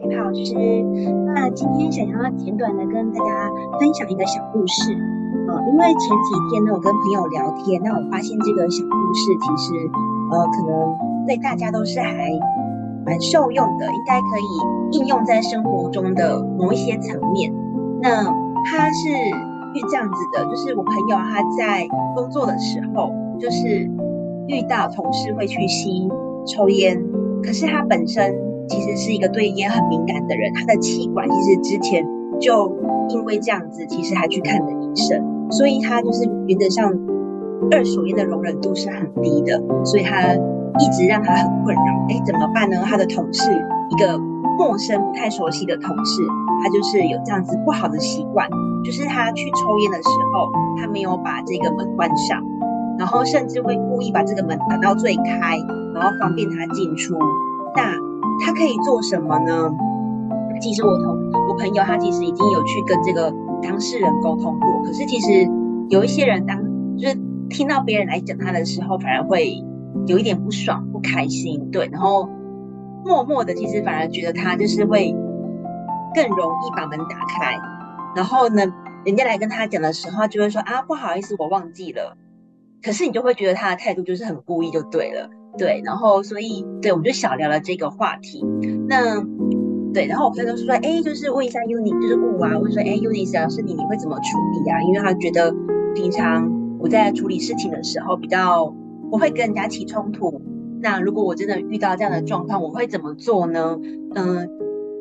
[0.00, 0.54] 陪跑师。
[1.34, 4.92] 那今天想要简短的跟大家分享一个小故事。
[5.48, 9.72] 呃，因为前几天呢，我跟朋友聊天，那我发现这个小故事其实，
[10.30, 12.30] 呃，可能对大家都是还
[13.06, 17.52] 蛮受用的，应该可以应用在生活中的某一些层面。
[18.00, 18.24] 那
[18.64, 19.08] 他是
[19.74, 23.90] 遇这样子的，就是我朋友他在工作的时候，就是
[24.48, 26.08] 遇到同事会去吸
[26.46, 27.02] 抽烟，
[27.42, 28.34] 可是他本身
[28.68, 32.06] 其实是一个对烟很敏感的人，他的气管其实之前
[32.40, 32.76] 就
[33.08, 36.92] 因为这样子，其实还去看了医生，所以他就是原则上
[37.70, 42.06] 二手烟的容忍度是很低的，所以他一直让他很困扰。
[42.08, 42.76] 哎，怎么办呢？
[42.84, 43.50] 他的同事
[43.90, 44.18] 一个
[44.58, 46.22] 陌生不太熟悉的同事，
[46.62, 48.48] 他就是有这样子不好的习惯，
[48.84, 52.42] 就是他去抽烟的时候，他没有把这个门关上。
[52.98, 55.56] 然后甚至会故意把这个门打到最开，
[55.94, 57.16] 然后方便他进出。
[57.76, 57.94] 那
[58.44, 59.70] 他可以做什么呢？
[60.60, 61.16] 其实我同
[61.48, 65.48] 我朋友他其实已经有去跟这个当事人沟通过，可是其实
[65.88, 66.58] 有一些人当
[66.96, 67.16] 就是
[67.48, 69.62] 听到别人来讲他的时候，反而会
[70.06, 72.28] 有一点不爽、不开心，对，然后
[73.04, 75.14] 默默的其实反而觉得他就是会
[76.14, 77.56] 更容易把门打开。
[78.16, 78.62] 然后呢，
[79.04, 82.16] 人家来跟他讲的时候，就会说啊，不好意思，我忘记了。
[82.82, 85.28] 可是你就会觉得他的态度就是很故意，就对了，
[85.58, 88.44] 对，然后所以对，我们就小聊了这个话题。
[88.88, 89.20] 那
[89.92, 94.80] 对，然后我朋友就说，哎，就是问一下 Uni，就是问啊，问说，哎，Uni，假如是你，你会怎么处理啊？
[94.82, 95.54] 因为他觉得
[95.94, 96.48] 平常
[96.78, 98.72] 我在处理事情的时候比较
[99.10, 100.40] 不会跟人家起冲突。
[100.80, 103.78] 那如果我真的遇到这样的状况，我会怎么做呢？
[104.14, 104.48] 嗯，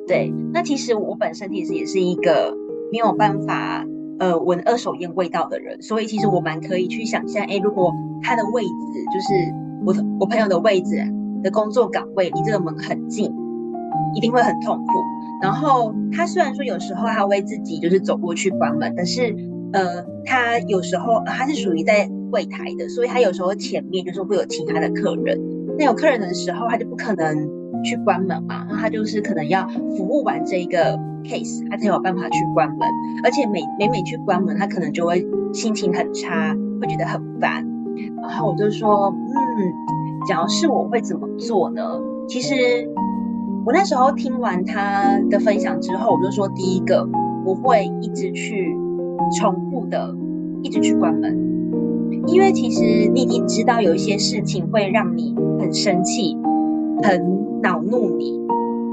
[0.08, 2.56] 对，那其实我本身其实也是一个
[2.92, 3.86] 没有办法。
[4.20, 8.70] 呃，闻二手烟味道的人，所以其实我蛮可以去想象，哎，如果他的位置
[9.14, 9.54] 就是
[9.88, 11.02] 我我朋友的位置
[11.42, 13.34] 的工作岗位离这个门很近，
[14.14, 14.92] 一定会很痛苦。
[15.42, 19.34] 然后他虽然说有时候他会自己就是走过去关门，但是
[19.72, 25.40] 呃，他有时候他是属于在柜台的，所以他有时候前面就是会有其他的客人，
[25.80, 27.50] 那有客人的时候他就不可能
[27.82, 31.00] 去关门嘛，那他就是可能要服务完这一个。
[31.24, 32.88] case，他才有办法去关门，
[33.22, 37.68] 而且每每每去关门，他可能就会心情很差，会觉得很烦。
[38.22, 39.74] 然后我就说，嗯，嗯
[40.28, 41.82] 假如是我会怎么做呢？
[42.28, 42.56] 其实
[43.66, 47.08] 我那时候听完他的分享之后，我就说，第一个，
[47.46, 48.76] 我会一直去
[49.40, 50.14] 重复的，
[50.64, 51.38] 一直去关门，
[52.28, 56.38] 因为其实你已经知道有一些事情会让你很生气，
[57.04, 58.40] 很恼怒你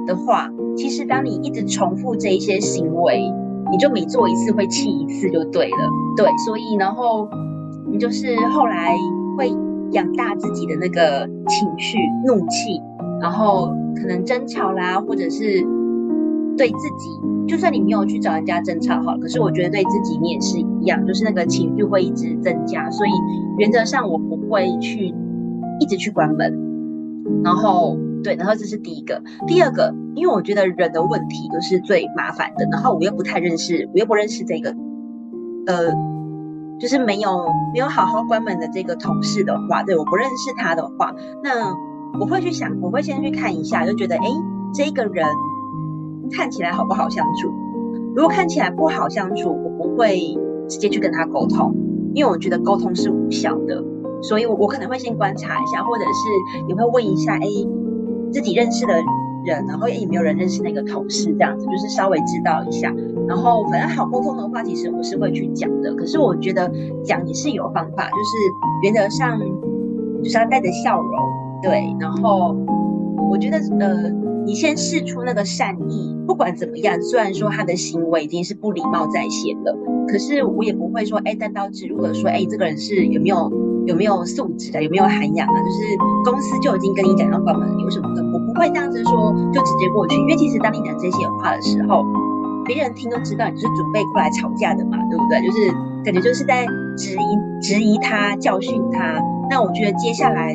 [0.06, 0.50] 的话。
[0.76, 3.32] 其实，当你一直重复这一些行为，
[3.70, 5.90] 你就每做一次会气一次就对了。
[6.16, 7.28] 对，所以然后
[7.90, 8.96] 你就是后来
[9.38, 9.50] 会
[9.94, 11.96] 养大自己的那个情绪、
[12.26, 12.80] 怒气，
[13.20, 15.66] 然后可能争吵啦，或者是
[16.56, 22.90] 对自己，就算你没有去找人家争吵好，可是我觉得对自己你也是一样，就是那个情绪会一直增加。
[22.90, 23.10] 所以
[23.58, 25.14] 原则上我不会去
[25.80, 26.52] 一直去关门，
[27.42, 27.96] 然后。
[28.24, 34.74] 对，然后这是第一个，第二个，因为我觉得人的问题都是最麻烦的，然后我又不太认识，我又不认识这个，
[35.66, 35.92] 呃，
[36.80, 41.74] 就是没有没有好好关门的这个同事的话，对，我不认识他的话，那
[42.20, 44.22] 我会去想，我会先去看一下，就觉得，哎，
[44.72, 45.26] 这个人
[46.30, 47.48] 看起来好不好相处？
[48.14, 50.36] 如果看起来不好相处，我不会
[50.68, 51.74] 直接去跟他沟通，
[52.14, 53.82] 因为我觉得沟通是无效的，
[54.22, 57.46] 所以我我可能会先观察一下，或者是也会问一下，哎。
[58.32, 58.92] 自己认识的
[59.44, 62.94] 人，然后也没有人认识那个同事，这样子就是稍微知道一下。
[63.26, 65.94] 然后反正好沟通的话，其实我是会去讲的。
[65.94, 66.70] 可是我觉得
[67.04, 68.30] 讲也是有方法，就是
[68.82, 69.38] 原则上
[70.22, 71.12] 就是要带着笑容，
[71.62, 71.84] 对。
[71.98, 72.56] 然后
[73.30, 74.10] 我觉得呃，
[74.44, 79.76] 你先试出那个善意，不管怎么样，虽然说他的行为已经是不礼貌在先了，
[80.08, 83.50] 可是我也不会说哎单刀直入的说哎这个人是有没有。
[83.84, 84.82] 有没有素质的？
[84.82, 85.52] 有没有涵养啊？
[85.60, 85.82] 就是
[86.24, 88.24] 公司就已经跟你讲要关门，你为什么跟？
[88.32, 90.16] 我不会这样子说，就直接过去。
[90.16, 92.04] 因为其实当你讲这些话的时候，
[92.64, 95.40] 别人听都知道你是准备过来吵架的嘛，对不对？
[95.46, 95.70] 就是
[96.04, 96.66] 感觉就是在
[96.96, 99.20] 质疑、质疑他、教训他。
[99.50, 100.54] 那我觉得接下来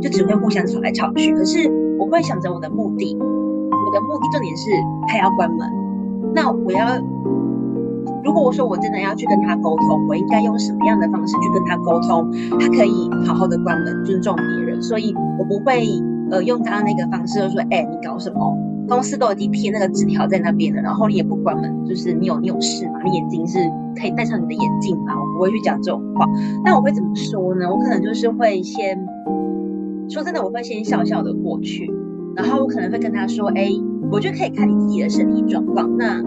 [0.00, 1.34] 就只会互相吵来吵去。
[1.34, 4.70] 可是我会想着我的目的，我的目的重点是
[5.08, 5.70] 他要关门，
[6.34, 6.86] 那我要。
[8.24, 12.30] 如果我说我真的要去跟他沟通，我应该用什么样的方式去跟他沟通，
[12.60, 14.82] 他可以好好的关门，尊重别人。
[14.82, 15.80] 所以我不会
[16.30, 18.56] 呃用刚刚那个方式，就说哎、你搞什么？
[18.88, 23.00] 公司都已经贴那个纸条在那边了，然后你也不关门，就是你有你有事吗？
[23.04, 23.58] 你眼睛是
[23.94, 25.12] 可以戴上你的眼镜吗？
[25.20, 26.24] 我不会去讲这种话。
[26.64, 27.70] 那我会怎么说呢？
[27.70, 28.98] 我可能就是会先
[30.08, 31.92] 说真的，我会先笑笑的过去，
[32.34, 33.68] 然后我可能会跟他说，哎、
[34.10, 35.94] 我觉得可以看你自己的身体状况。
[35.98, 36.22] 那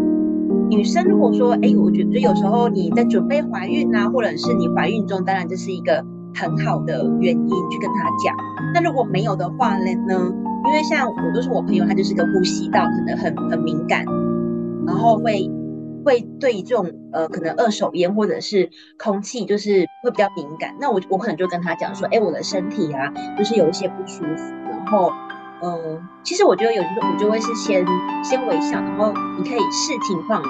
[0.69, 8.35] 女生如果说，哎，我觉得有时候你在准备怀孕啊，或者是你怀孕中，当然这是一个很好的原因去跟他讲。
[8.73, 9.93] 那如果没有的话呢？
[10.65, 14.05] 因为像我都是我朋友，他就是个呼吸道可能很很敏感，
[14.85, 15.49] 然后会
[16.05, 20.75] 会对这种呃可能二手烟或者是空气就是会比较敏感。
[20.79, 25.11] 那我我可能就跟他讲说，哎，我的身体啊就是有一些不舒服，然后。
[25.63, 27.85] 嗯，其实我觉得有时候我就会是先
[28.23, 30.41] 先微笑，然后你可以视情况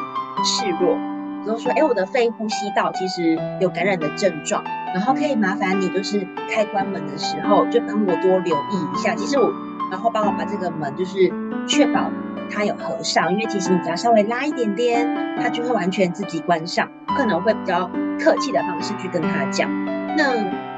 [0.41, 0.95] 示弱，
[1.43, 9.15] 比如说，哎，我的肺呼吸道其实有感染的症状，然后可以麻烦你就是开关门的时候就帮我多留意一下。
[9.15, 9.51] 其实我，
[9.89, 11.31] 然后帮我把这个门就是
[11.67, 12.09] 确保
[12.49, 17.89] 它有合上，因为其实你只要稍微拉一点点，它就会完全自己关上，可能会比较
[18.19, 19.69] 客气的方式去跟他讲。
[20.15, 20.71] 那。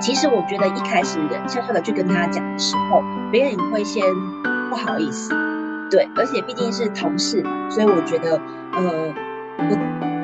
[0.00, 4.02] 其实我觉得一开始悄悄的去跟他讲的时候，别人会先
[4.70, 5.28] 不好意思，
[5.90, 8.40] 对，而且毕竟是同事，所以我觉得
[8.72, 9.14] 呃
[9.58, 9.76] 不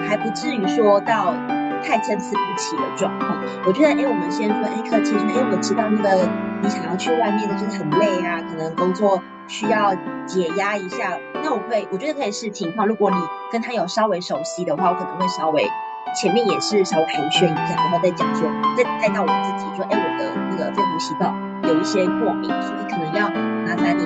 [0.07, 1.35] 还不至于说到
[1.83, 3.37] 太参差不齐的状况。
[3.67, 6.29] 我觉得哎，我们先说哎客气说哎，我知道那个
[6.63, 9.95] 你想要去外面的就是很累啊，可能工作需要
[10.27, 13.17] 解压一下，那我会我觉得可以视情况，如果你
[13.51, 15.69] 跟他有稍微熟悉的话，我可能会稍微。
[16.15, 24.06] 前面也是稍微寒暄一下，然后再讲说，再带到我自己说，哎，我的那个肺呼吸道有一些过敏，所以可能要麻烦你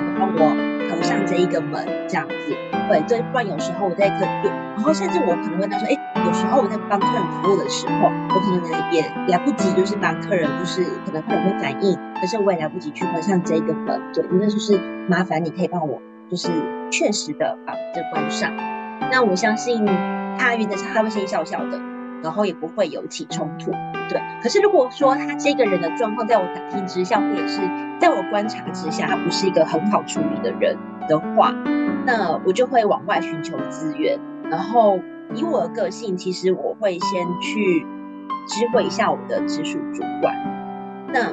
[1.31, 2.35] 这一个门，这样子。
[2.89, 4.25] 对对，不然有时候我在客，
[4.75, 13.97] 然后甚至我可能会他说，哎，有时候我在帮客人服务的时候，我可能也来不及，就是帮客人，就是可能客人会反应，可是我也来不及去关上这一个门。
[14.13, 16.49] 对，那就是麻烦你可以帮我，就是
[16.91, 18.51] 确实的把这关上。
[19.09, 19.85] 那我相信
[20.37, 21.79] 他原则上他会先笑笑的。
[22.23, 23.71] 然后也不会有起冲突，
[24.09, 24.21] 对。
[24.43, 27.61] 可是如果说他这个人的状况，在我打听之下，或者是
[27.99, 30.77] 在我观察之下，他不是一个很好处理的人
[31.07, 31.51] 的话，
[32.05, 34.19] 那我就会往外寻求资源。
[34.49, 34.99] 然后
[35.33, 37.85] 以我的个性，其实我会先去
[38.47, 40.35] 知会一下我的直属主管。
[41.13, 41.31] 那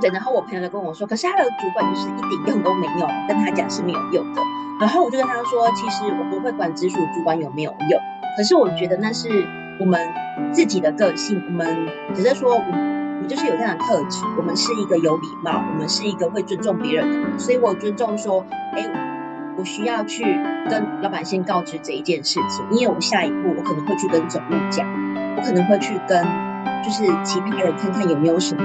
[0.00, 4.40] 对，然后我朋友就跟我说，可是他的主管就是一点用都没有，跟他讲是没有用的。
[4.78, 8.00] 然后我就跟他说，其实我不会管直属主管有没有用，
[8.36, 9.44] 可是我觉得那是。
[9.80, 10.00] 我们
[10.52, 12.62] 自己的个性，我们只是说，我
[13.22, 14.24] 我就是有这样的特质。
[14.38, 18.88] 我们是一个有礼貌，我们是一个会尊重别人的，所以我尊重说，哎，
[19.58, 20.24] 我需要去
[20.70, 24.86] 跟老板先告知这一件事情，因为我下一步我可能会去跟总务讲，
[25.36, 26.24] 我可能会去跟
[26.82, 28.62] 就是其他人看看有没有什么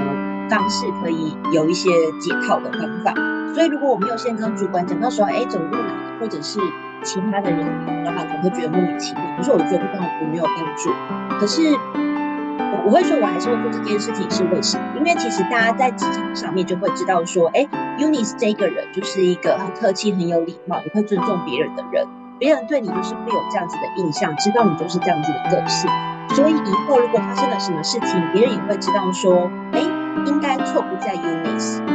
[0.48, 1.90] 方式可以有一些
[2.20, 3.12] 解套的方法。
[3.54, 5.74] 所以如果我没有先跟主管讲，到时候哎，总务
[6.20, 6.60] 或者是。
[7.02, 9.22] 其他的人，老板可能会觉得莫名其妙。
[9.36, 10.90] 可是我觉得对我没有帮助。
[11.38, 11.62] 可是
[12.72, 14.84] 我我会说，我还是会做这件事情，是为什么？
[14.96, 17.66] 因为其实大家在职场上面就会知道说，哎
[17.98, 22.06] ，Eunice 这个人就是一个很客气、很有礼貌、也会尊重别人的人。
[22.38, 25.90] 别人对你就是会有这样子的印象，知道你就是这样子的个性。
[26.30, 29.80] 所以以后如果发生了什么事情，别人也会知道说，哎，
[30.26, 31.39] 应该错不在 Eunice，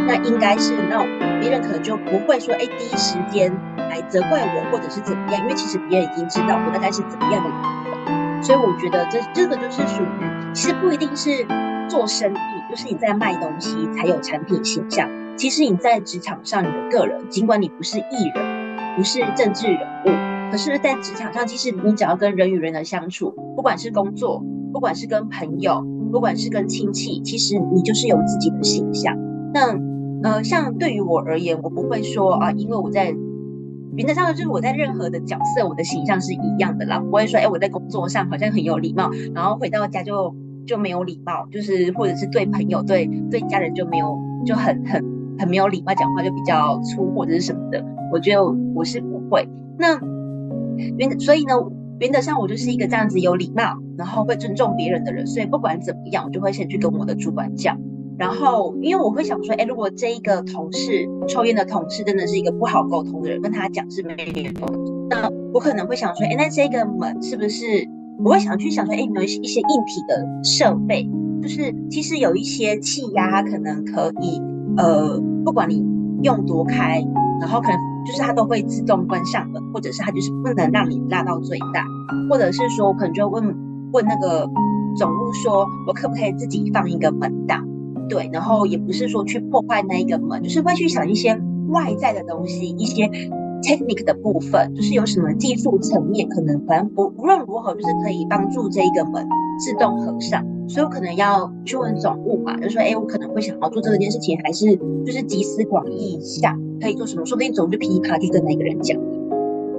[0.07, 1.03] 那应该是那
[1.39, 3.51] 别人可能就不会说，哎，第一时间。
[3.87, 5.41] 来责怪我，或者是怎么样？
[5.43, 11.45] 因为其实别人已经知道我大概是怎么样的人，所以我觉得这这个就是属于，其实不一定是
[11.87, 15.07] 做生意，就是你在卖东西才有产品形象。
[15.37, 20.09] 其实你在职场上，你的个人，尽管你不是艺人，不是政治人物，
[20.51, 29.15] 可是，在职场上，其实你只要跟人与人的相处，不管是工作，不管是跟朋友，不管是跟亲戚，其实你就是有自己的形象。
[29.53, 29.73] 那
[30.25, 33.15] 呃，像对于我而言，我不会说啊，因为我在。
[33.97, 36.99] 原则上就是我在任何的角色，我的形象是一样的啦。
[36.99, 40.35] 不会说，哎，我在工作上好像很有礼貌，然后回到家就
[40.67, 45.01] 就没有礼貌，就是或者是对朋友、对对家人就没有就很很
[45.39, 47.81] 很没有礼貌，讲话就比较粗或者是什么的。
[48.11, 49.47] 我觉得我是不会。
[49.79, 49.97] 那
[50.97, 51.53] 原所以呢，
[52.01, 55.25] 原则上我就是一个这样子有礼貌，然后会尊重别人的人。
[55.25, 57.79] 所以不管怎么样，我就会先去跟我的主管讲。
[58.17, 64.53] 然后，因为我会想说，哎，如果这一个同事抽烟的同事真的是一个不好沟通的人，跟他讲是没有用，
[65.09, 67.87] 那我可能会想说，哎，那这个门是不是？
[68.23, 71.05] 我会想去想说，哎，有没有一些硬体的设备，
[71.41, 74.41] 就是其实有一些气压，可能可以，
[74.77, 75.85] 呃，不管你
[76.23, 77.05] 用多开，
[77.41, 81.85] 然后可能就是它都会自动关上门，或者是它就是不能让你拉到最大，
[82.29, 83.43] 或者是说，我可能就问
[83.91, 84.49] 问那个
[84.95, 87.67] 总务说，我可不可以自己放一个门档？
[88.09, 93.07] 对，然后也不是说去破坏那一个门，就是会去想一些外在的东西，一些
[93.61, 99.25] technique 的部分，就是有什么技术层面可能，反正不无论如何，就是可以帮助这一个门
[99.59, 100.45] 自动合上。
[100.67, 107.25] 所以我可能要去问总务嘛，就说，哎，我可能会想要做这件事情，还是就是集思广益一下，可以做什么？
[107.25, 108.99] 说不定总就噼里啪啦就跟那个人讲。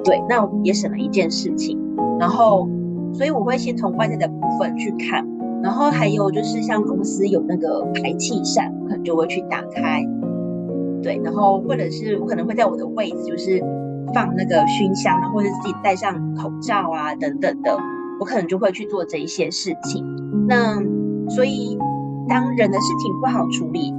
[0.04, 1.76] 对，那也省了一件事情。
[2.20, 2.68] 然后，
[3.12, 5.26] 所以我会先从外在的部分去看，
[5.62, 10.02] 然后还有就是像公司有那个排气扇，我可能就会去打开，
[11.02, 13.60] 对，然后或者是我可能会在我的位置就是
[14.14, 17.76] 放那个熏香，或者是自己戴上口罩啊等等的，
[18.20, 20.04] 我可能就会去做这一些事情。
[20.48, 20.80] 那
[21.28, 21.76] 所以
[22.28, 23.92] 当人的事情不好处理，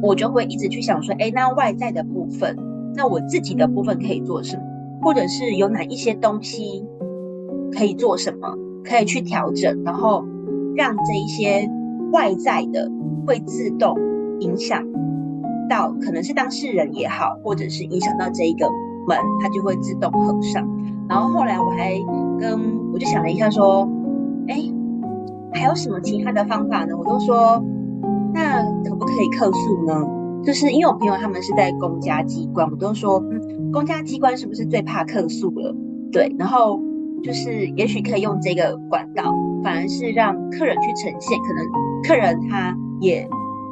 [0.00, 2.56] 我就会一直去想说，哎，那外在的部分，
[2.94, 4.62] 那我自己的部分可以做什么？
[5.02, 6.86] 或者是有哪一些东西
[7.76, 10.24] 可以做什么，可以去调整，然后
[10.76, 11.68] 让这一些
[12.12, 12.90] 外在的
[13.26, 13.96] 会自动
[14.40, 14.82] 影响
[15.68, 18.66] 到，可能是当事人也好，或者是影响到这一个
[19.06, 20.68] 门，它就会自动合上。
[21.08, 21.92] 然后后来我还
[22.38, 23.88] 跟我就想了一下，说，
[24.48, 24.56] 哎，
[25.52, 26.96] 还有什么其他的方法呢？
[26.96, 27.62] 我都说，
[28.32, 29.94] 那可不可以客诉呢？
[30.44, 33.70] 就是因为我朋友他们是在公家机关，我都说，嗯。
[33.72, 35.74] 公家机关是不是最怕客诉了？
[36.12, 36.78] 对，然后
[37.22, 41.38] 就是也许可以用这个管道，反而是让客人去呈现。
[41.38, 41.64] 可能
[42.02, 43.28] 客人他也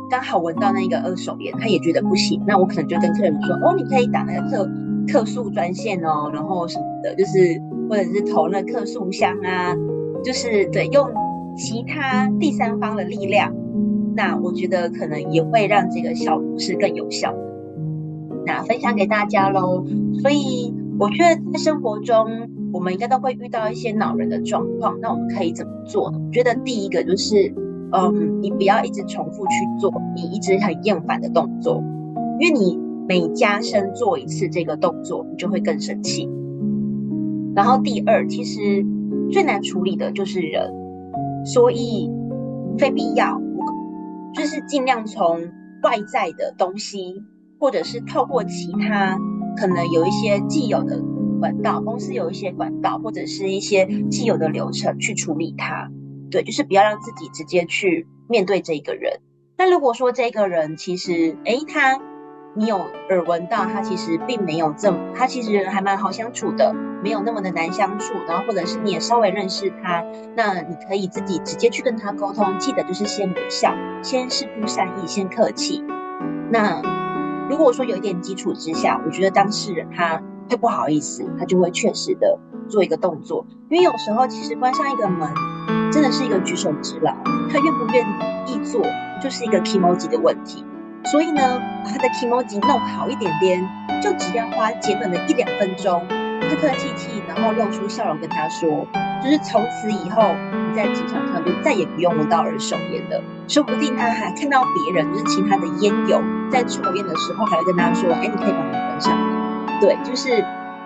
[0.08, 2.42] 刚好闻到那个二手烟，他也觉得不行。
[2.46, 4.70] 那我可能就跟客人说：“哦，你可以打那个客
[5.08, 9.74] 客诉专线哦，然后什么的，就是或者是投那客诉箱啊，
[10.22, 11.10] 就是对，用
[11.56, 13.54] 其他第三方的力量。
[14.16, 17.38] 那我觉得可能也会让这个效果是更有效的。”
[18.46, 19.84] 那分享给大家喽。
[20.20, 24.98] 所以我觉得在生活中，我们应该都会遇到一些恼人的状况。
[25.00, 26.18] 那我们可以怎么做呢？
[26.24, 27.54] 我觉得第一个就是，
[27.92, 31.82] 嗯，你不要一直重复去做你一直很厌烦的动作，
[32.38, 36.28] 因为你每加深做一次这个动作，你就会更生气。
[37.54, 38.84] 然后第二，其实
[39.30, 40.72] 最难处理的就是人，
[41.44, 42.10] 所以
[42.78, 43.40] 非必要，
[44.34, 45.40] 就是尽量从
[45.82, 47.24] 外在的东西。
[47.62, 49.18] 或者是透过其他
[49.54, 50.98] 可能有一些既有的
[51.40, 55.90] 管道，公司有一些管道，或者是一些既有的流程去处理它。
[56.30, 59.20] 对，就是不要让自己直接去面对这一个人。
[59.58, 61.98] 那如果说这个人其实，诶，他
[62.54, 62.76] 你有
[63.08, 68.14] 耳闻到他其实并没有这么，他其实人还蛮好相处的，没有那么的难相处。
[68.28, 70.04] 然后或者是你也稍微认识他，
[70.36, 75.82] 那你可以自己直接去跟他沟通，记得就是先微笑，先释出善意，先客气。
[76.52, 76.80] 那。
[77.50, 82.36] 如果说有一点基础之下，我觉得当事人他会不好意思，他就会确实的
[82.68, 83.46] 做一个动作。
[83.68, 85.32] 因为有时候其实关上一个门，
[85.92, 87.14] 真的是一个举手之劳，
[87.48, 88.04] 他愿不愿
[88.48, 88.82] 意做，
[89.22, 90.64] 就是一个 kimoji 的问题。
[91.04, 91.40] 所以呢，
[91.84, 93.64] 把他的 kimoji 弄好一点点，
[94.02, 98.84] 就只要花简短的一两分钟，客客气气，然后露出笑容跟他说，
[99.22, 100.34] 就是从此以后
[100.68, 103.22] 你在职场上就再也不用闻到二手烟了。
[103.46, 109.16] 说不定他还看到别人，就是其他的烟友在抽烟的时候，还会跟他说：“哎，你可以帮我关上？”
[109.80, 110.44] 对，就是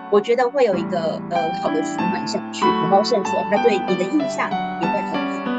[0.09, 4.49] 我觉得会有一个呃好的循环下去，然后甚至他对你的印象
[4.81, 5.51] 也会很好。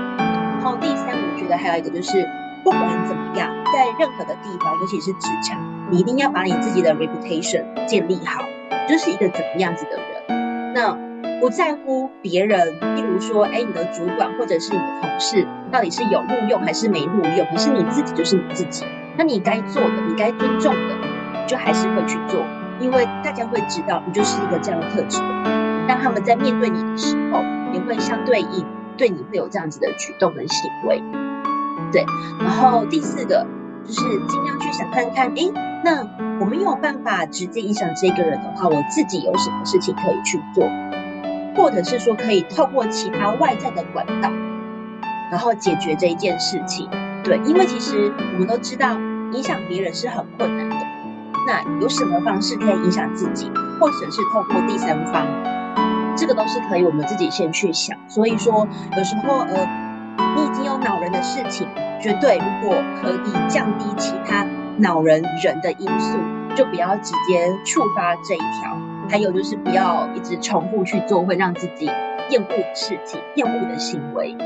[0.59, 2.27] 然后第三，我觉得还有一个就是，
[2.65, 5.59] 不管怎么样，在任何的地方，尤其是职场，
[5.91, 8.43] 你一定要把你自己的 reputation 建立好，
[8.89, 10.73] 就是一个怎么样子的人。
[10.75, 11.07] 那。
[11.39, 18.87] 不在乎别人，例如说，哎，你的主管或者是你的同事，到底是有录用还是没录用，还是你自己就是你自己？
[19.19, 20.97] 那你该做的，你该尊重的，
[21.47, 22.41] 就还是会去做，
[22.81, 25.87] 因为大家会知道你就是一个这样的特质的。
[25.89, 27.43] 当他们在面对你的时候，
[27.73, 28.65] 也会相对应
[28.97, 31.03] 对你会有这样子的举动跟行为。
[31.93, 32.05] 对，
[32.41, 33.47] 然后第四个
[33.85, 35.53] 就是尽量去想看看，哎，
[35.85, 36.05] 那
[36.41, 40.69] 我没有办法直接影响这个人的话，我自己有什么事情可以去做？
[41.55, 44.31] 或者是说可以透过其他外在的管道，
[45.31, 46.89] 然后解决这一件事情。
[47.23, 48.93] 对，因为其实我们都知道，
[49.33, 50.77] 影响别人是很困难的。
[51.47, 53.51] 那有什么方式可以影响自己，
[53.81, 55.25] 或者是透过第三方，
[56.17, 57.97] 这个都是可以我们自己先去想。
[58.09, 59.67] 所以说，有时候呃，
[60.35, 61.69] 你已经有恼人的事情，
[62.03, 64.45] 绝对如果可以降低其他
[64.79, 66.19] 恼人人的因素，
[66.57, 68.77] 就不要直接触发这一条。
[69.09, 71.87] 还有就是不要一直重复去做会让自己
[72.29, 74.37] 厌恶的事情、厌恶的行为。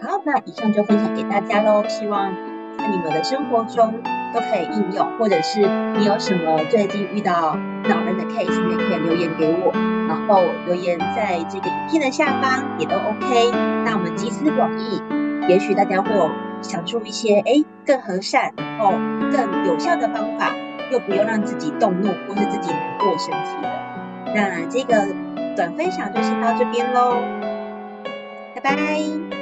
[0.00, 1.82] 好，那以上就分享给大家喽。
[1.88, 2.32] 希望
[2.78, 4.00] 在你们的生活中
[4.32, 5.60] 都可以应用，或者是
[5.98, 9.72] 你有什么最近遇到恼人的 case，也可以留言给我，
[10.08, 12.64] 然后留言在这个影片的下方？
[12.78, 13.50] 也都 OK。
[13.84, 15.02] 那我们集思广益，
[15.48, 16.30] 也许大家会有
[16.62, 18.92] 想出一些哎更和善、然后
[19.30, 20.38] 更有效的方？
[20.38, 20.52] 法，
[20.90, 23.68] 又不用让自己动怒或是自己难过、生气的。
[24.34, 25.06] 那这个
[25.56, 27.16] 短分享就先到这边喽，
[28.54, 29.37] 拜拜。